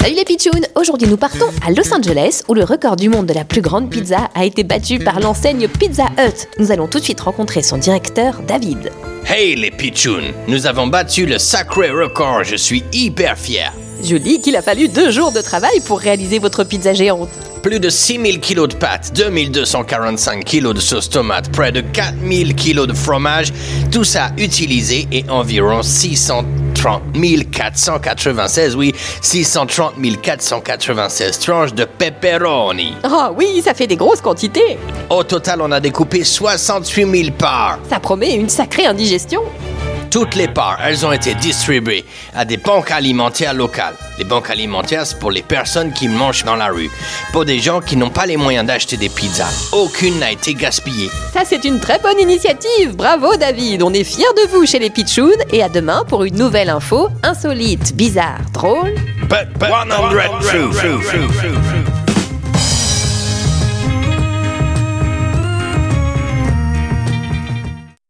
[0.00, 3.34] Salut les pitchouns Aujourd'hui nous partons à Los Angeles où le record du monde de
[3.34, 6.46] la plus grande pizza a été battu par l'enseigne Pizza Hut.
[6.60, 8.92] Nous allons tout de suite rencontrer son directeur David.
[9.26, 13.72] Hey les pitchouns, nous avons battu le sacré record, je suis hyper fier.
[14.02, 17.28] Je dis qu'il a fallu deux jours de travail pour réaliser votre pizza géante.
[17.62, 22.86] Plus de 6000 kilos de pâtes, 2245 kilos de sauce tomate, près de 4000 kilos
[22.86, 23.52] de fromage,
[23.90, 26.46] tout ça utilisé et environ 630
[27.50, 32.94] 496, oui, 630 496 tranches de pepperoni.
[33.04, 34.78] Oh oui, ça fait des grosses quantités
[35.10, 37.78] Au total, on a découpé 68 000 parts.
[37.90, 39.42] Ça promet une sacrée indigestion
[40.16, 42.02] Toutes les parts, elles ont été distribuées
[42.34, 43.96] à des banques alimentaires locales.
[44.16, 46.88] Les banques alimentaires, c'est pour les personnes qui mangent dans la rue,
[47.34, 49.68] pour des gens qui n'ont pas les moyens d'acheter des pizzas.
[49.72, 51.10] Aucune n'a été gaspillée.
[51.34, 54.88] Ça c'est une très bonne initiative Bravo David On est fiers de vous chez les
[54.88, 58.94] pitchouns et à demain pour une nouvelle info insolite, bizarre, drôle
[59.28, 61.85] But, but 100 true.